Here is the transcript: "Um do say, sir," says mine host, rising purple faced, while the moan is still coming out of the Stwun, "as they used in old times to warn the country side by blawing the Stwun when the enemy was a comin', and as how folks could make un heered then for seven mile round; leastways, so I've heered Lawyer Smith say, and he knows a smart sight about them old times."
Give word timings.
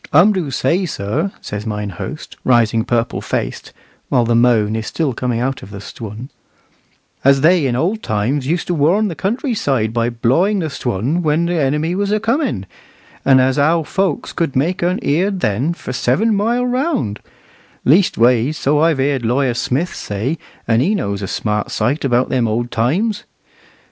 "Um 0.11 0.33
do 0.33 0.49
say, 0.49 0.87
sir," 0.87 1.31
says 1.41 1.67
mine 1.67 1.91
host, 1.91 2.35
rising 2.43 2.83
purple 2.85 3.21
faced, 3.21 3.71
while 4.09 4.25
the 4.25 4.33
moan 4.33 4.75
is 4.75 4.87
still 4.87 5.13
coming 5.13 5.39
out 5.39 5.61
of 5.61 5.69
the 5.69 5.77
Stwun, 5.79 6.29
"as 7.23 7.41
they 7.41 7.57
used 7.59 7.69
in 7.69 7.75
old 7.75 8.01
times 8.01 8.63
to 8.65 8.73
warn 8.73 9.09
the 9.09 9.13
country 9.15 9.53
side 9.53 9.93
by 9.93 10.09
blawing 10.09 10.57
the 10.57 10.71
Stwun 10.71 11.21
when 11.21 11.45
the 11.45 11.61
enemy 11.61 11.93
was 11.93 12.11
a 12.11 12.19
comin', 12.19 12.65
and 13.23 13.39
as 13.39 13.57
how 13.57 13.83
folks 13.83 14.33
could 14.33 14.55
make 14.55 14.81
un 14.81 14.99
heered 15.03 15.39
then 15.41 15.71
for 15.71 15.93
seven 15.93 16.33
mile 16.33 16.65
round; 16.65 17.19
leastways, 17.85 18.57
so 18.57 18.79
I've 18.79 18.97
heered 18.97 19.23
Lawyer 19.23 19.53
Smith 19.53 19.93
say, 19.93 20.39
and 20.67 20.81
he 20.81 20.95
knows 20.95 21.21
a 21.21 21.27
smart 21.27 21.69
sight 21.69 22.03
about 22.03 22.29
them 22.29 22.47
old 22.47 22.71
times." 22.71 23.23